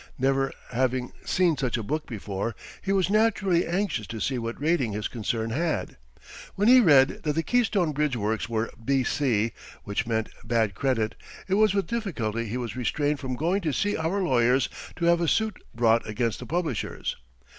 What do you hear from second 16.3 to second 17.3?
the publishers.